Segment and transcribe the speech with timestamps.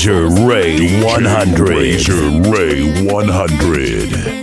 [0.00, 1.68] Razor Ray 100.
[1.68, 4.39] Razor Ray 100.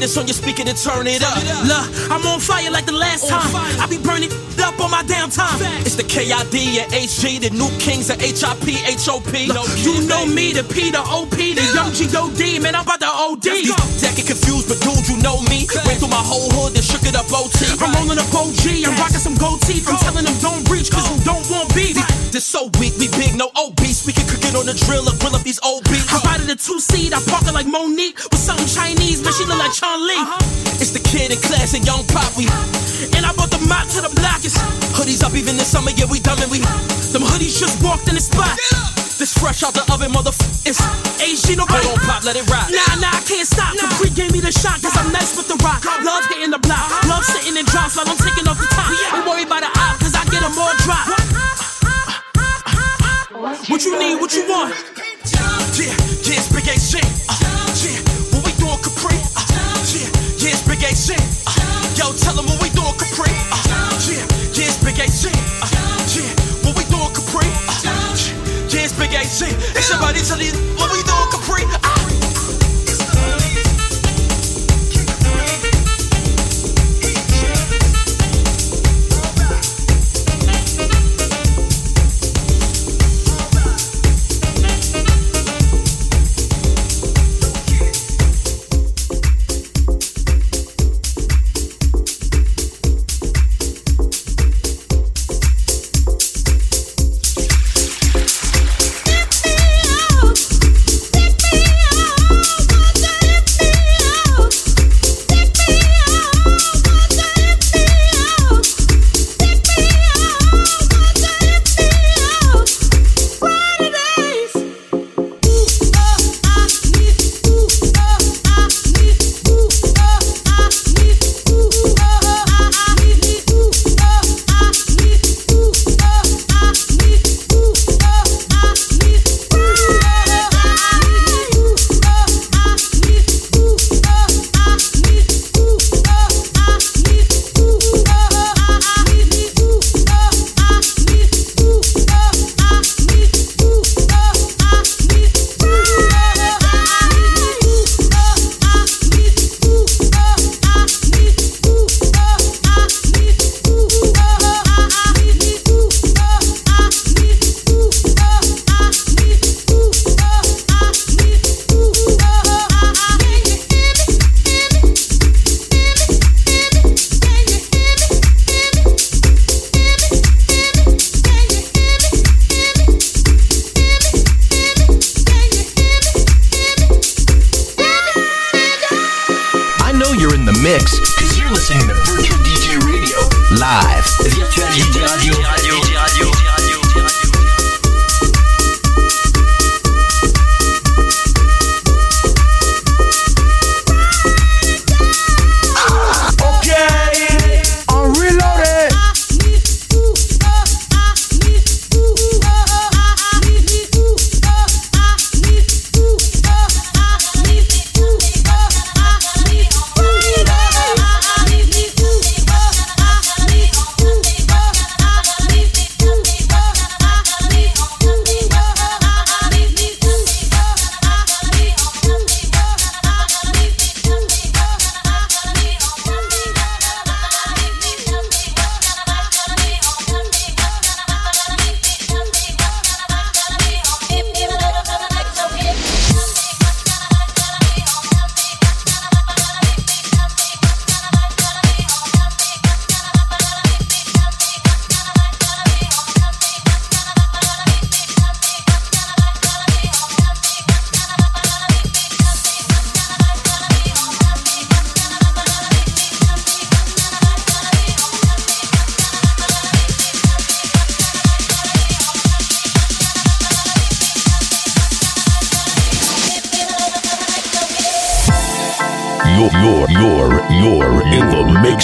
[0.00, 1.36] This on your speaker, then turn it up.
[1.66, 3.54] Look, I'm on fire like the last time.
[3.80, 4.30] I be burning
[4.78, 5.58] up on my downtime.
[5.82, 8.66] It's the KID and HG, the new kings of HIP,
[9.02, 9.32] HOP.
[9.34, 12.58] You know me, the P, the OP, the young G.O.D.
[12.60, 13.66] Man, I'm about to OD.
[14.02, 15.66] That get confused, but dude, you know me.
[15.86, 17.66] Went through my whole hood, then shook it up OT.
[17.82, 19.88] I'm rolling up OG, I'm rocking some gold teeth.
[19.88, 21.98] I'm telling them don't reach, cause you don't want beef.
[22.30, 24.06] This so weak, we big, no obese.
[24.06, 26.06] We can cook it on the drill or grill up these old beats.
[26.12, 29.32] I ride in a two seat, I park it like Monique with something Chinese, man.
[29.32, 30.14] She look like Chun Li.
[30.14, 30.58] Uh-huh.
[30.78, 32.30] It's the kid in class and young pop.
[32.36, 32.46] We
[33.16, 34.67] and I brought the mop to the blockers.
[34.96, 36.58] Hoodies up even this summer, yeah we dumb and we.
[37.12, 38.58] Them hoodies just walked in the spot.
[39.18, 40.46] This fresh out the oven, motherfucker.
[40.62, 40.78] It's
[41.18, 41.82] AG, nobody.
[41.86, 42.70] Hold on, pop, let it rock.
[42.70, 43.74] Nah, nah, I can't stop.
[43.74, 45.82] Capri gave me the shot, cause I'm nice with the rock.
[46.06, 46.86] Love hitting the block.
[47.10, 48.94] Love sitting in drops while I'm taking off the top.
[48.94, 51.10] Ain't worried about the op, cause I get them more drop.
[53.66, 54.74] What you need, what you want?
[55.74, 56.98] Yeah, yeah, it's Big AC.
[57.02, 57.17] Uh,
[69.88, 70.77] somebody tell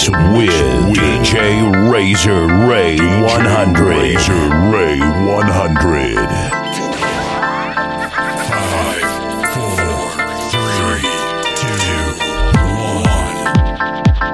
[0.07, 0.51] With
[0.93, 3.87] DJ Razor Ray 100.
[3.87, 4.33] Razor
[4.69, 6.15] Ray 100.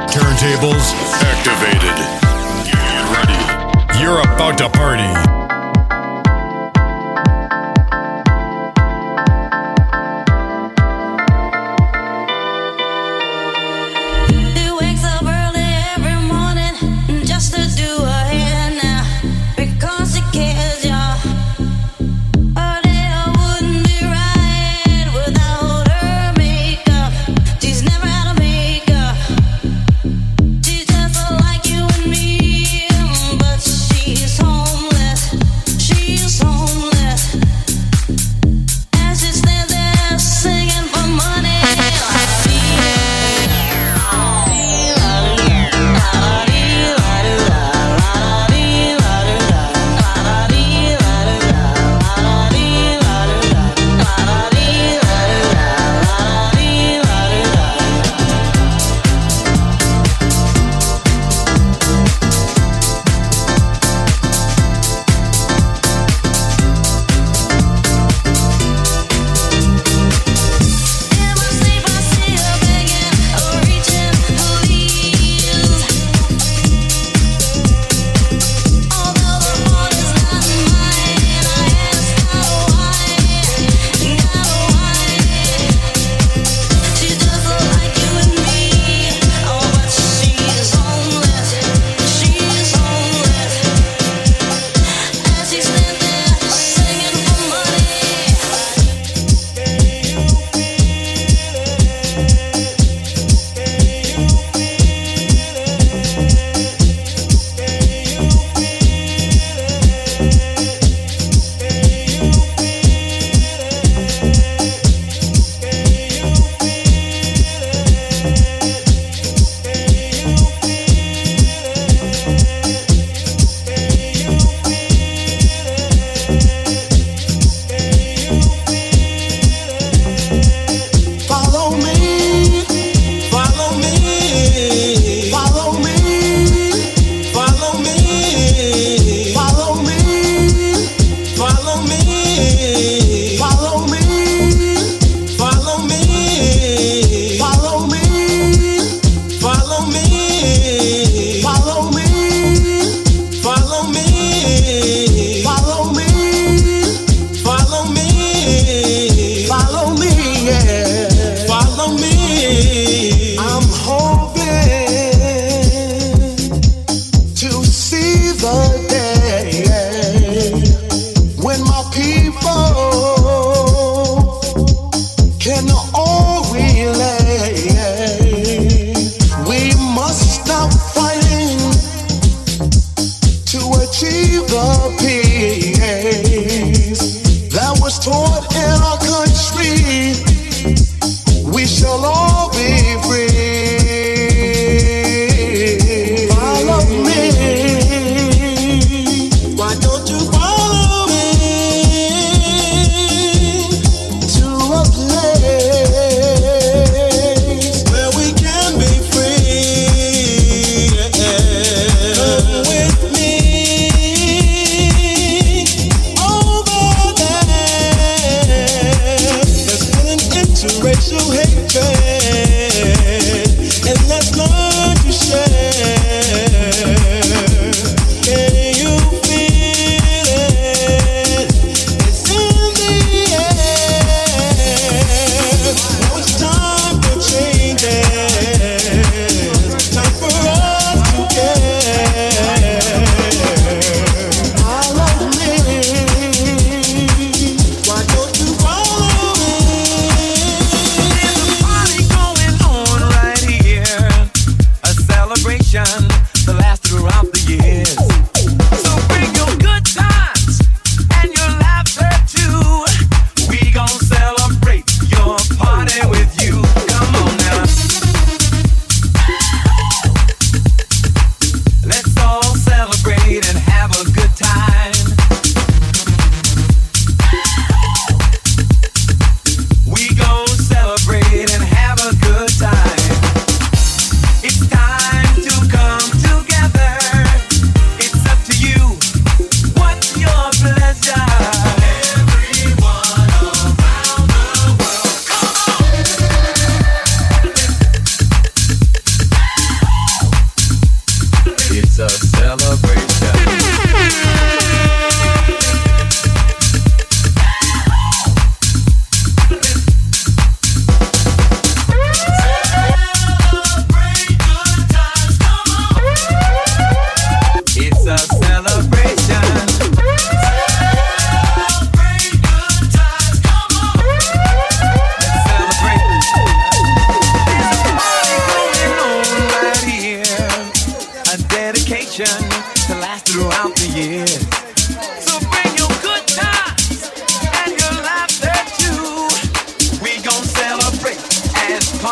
[0.09, 0.91] Turntables
[1.23, 1.95] activated.
[2.65, 4.03] Get ready.
[4.03, 5.40] You're about to party.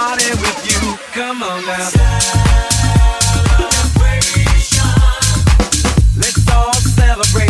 [0.08, 0.98] with you.
[1.12, 1.90] Come on now.
[3.58, 4.88] Celebration.
[6.16, 7.49] Let's all celebrate.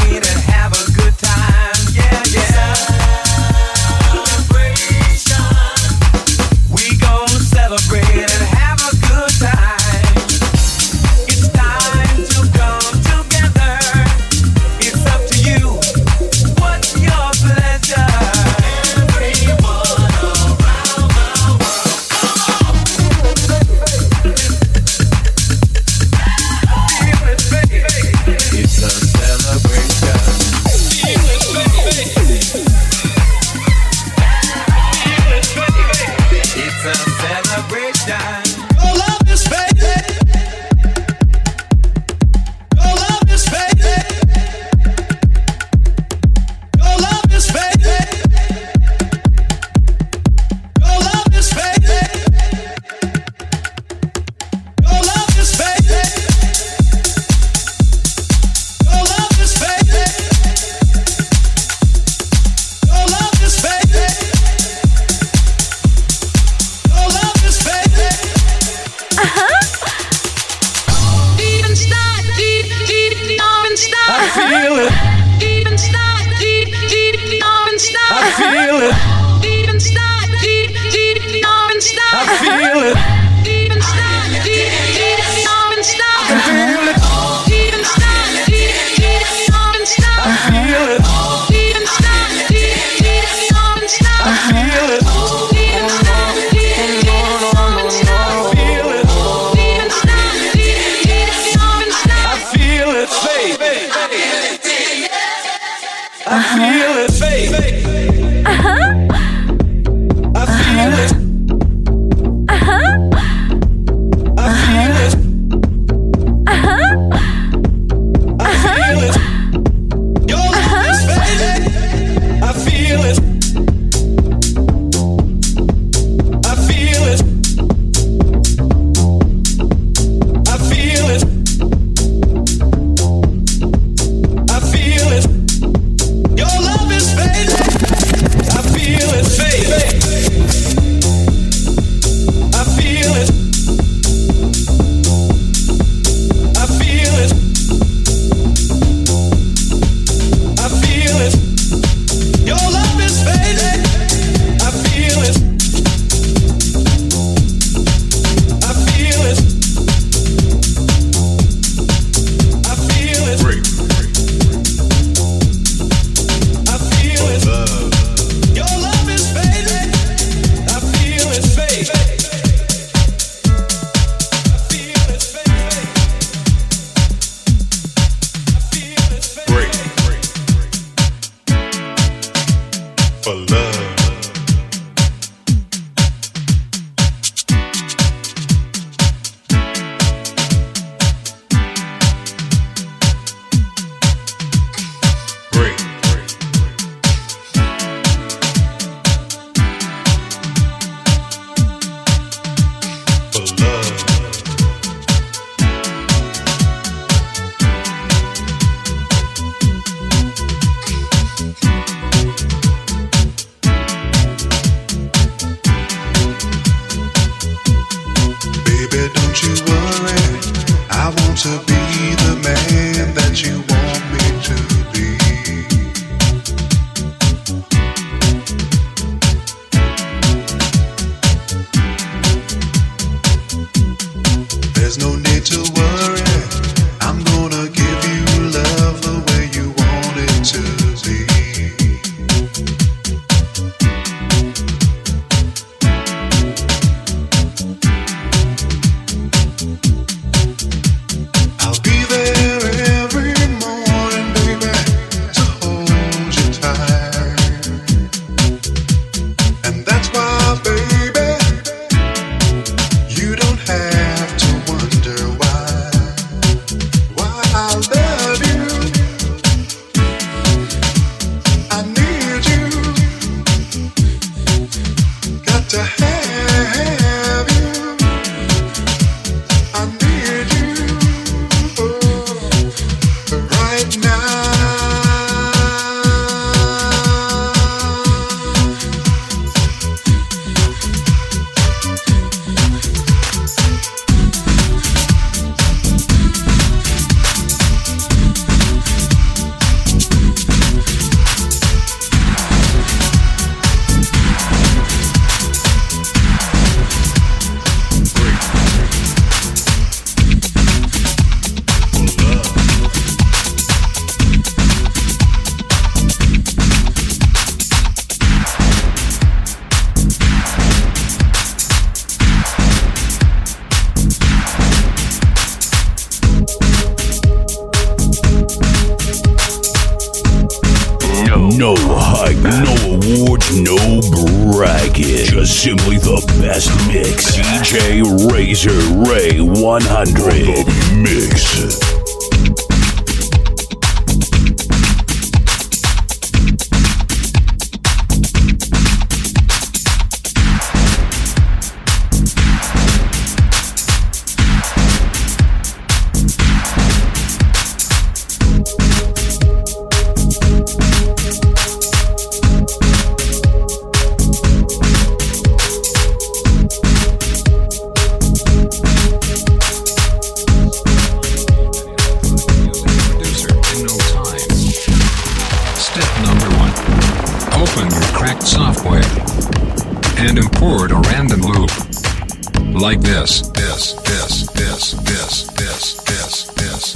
[382.90, 386.94] Like this, this, this, this, this, this, this, this,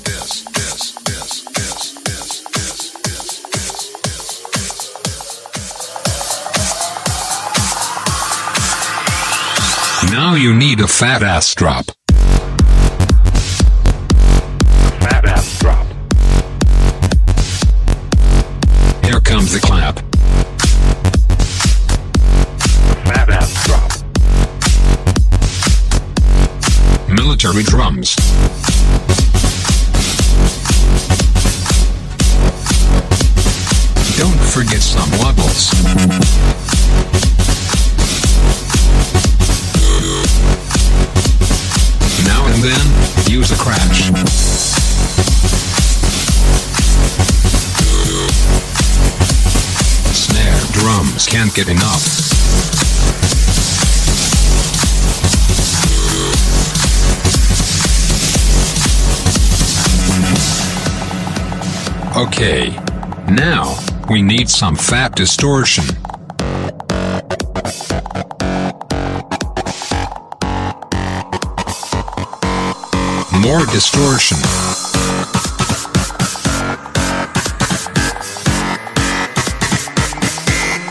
[0.00, 0.50] this.
[10.10, 11.95] Now you need a fat ass drop.
[27.56, 28.16] Military drums.
[34.18, 35.72] Don't forget some wobbles.
[42.26, 44.10] Now and then, use a crash.
[50.12, 52.75] Snare drums can't get enough.
[62.16, 62.70] Okay,
[63.28, 63.76] now
[64.08, 65.84] we need some fat distortion.
[73.42, 74.38] More distortion.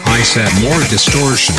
[0.06, 1.56] I said more distortion.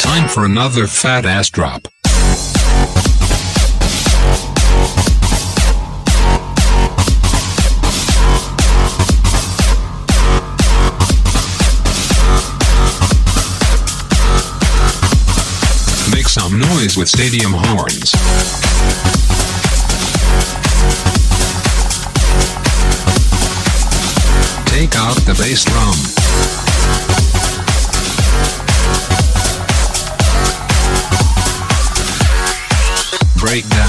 [0.00, 1.86] Time for another fat ass drop.
[16.78, 18.12] Noise with stadium horns.
[24.66, 25.96] Take out the bass drum.
[33.36, 33.87] Breakdown.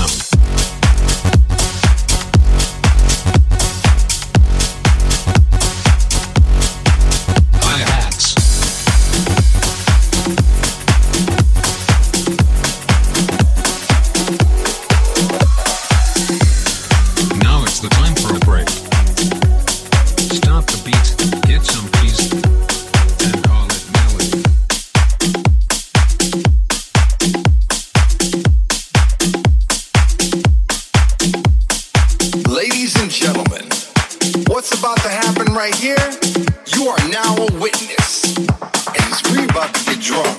[39.99, 40.38] Drunk.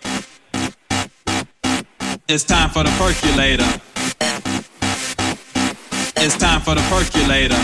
[2.27, 3.65] It's time for the percolator.
[6.17, 7.59] It's time for the percolator.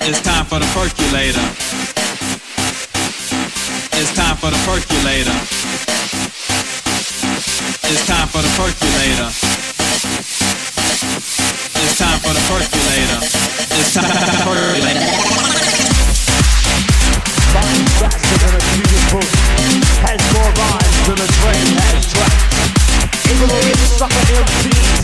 [0.00, 1.44] It's time for the percolator.
[3.98, 5.36] It's time for the percolator.
[7.90, 9.28] It's time for the percolator.
[11.82, 13.20] It's time for the percolator.
[13.76, 15.44] It's time for the percolator.
[18.00, 18.62] faster than a
[19.12, 19.30] book.
[20.04, 21.73] Has more rhymes than a train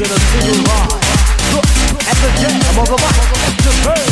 [0.00, 0.88] in a single rhyme.
[1.52, 1.68] Look
[2.08, 3.20] at the jam of the mic.
[3.60, 4.08] The bird.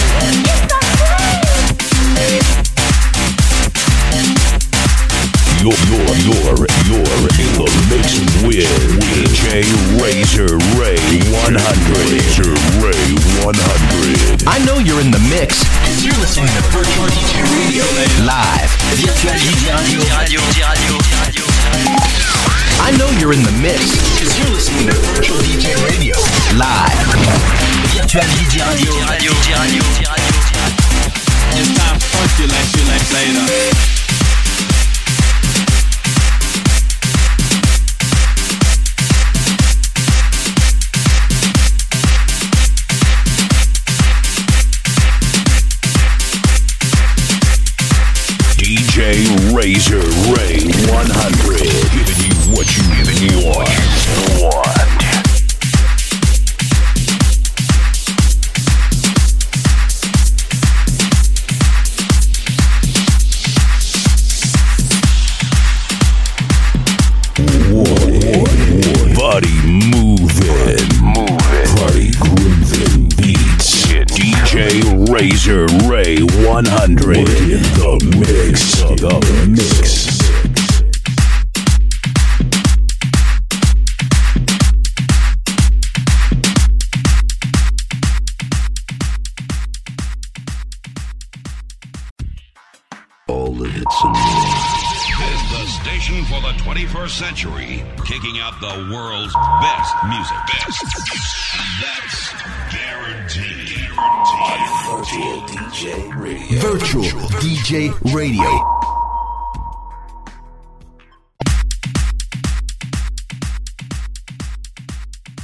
[5.59, 7.09] You're, you're, you're, you're
[7.41, 8.69] in the mix with
[9.01, 9.65] DJ
[9.97, 11.01] Razor Ray
[11.33, 11.57] 100.
[12.13, 12.53] Razor
[12.85, 13.09] Ray
[13.49, 14.45] 100.
[14.47, 15.65] I know you're in the mix.
[15.65, 17.85] Cause you're listening to Virtual DJ Radio
[18.29, 18.69] live.
[18.93, 21.38] Virtual DJ Radio.
[22.81, 23.99] I know you're in the mix.
[24.19, 26.17] Cause you're listening to Virtual DJ Radio
[26.57, 26.89] live.
[31.75, 33.98] Time for percolate later.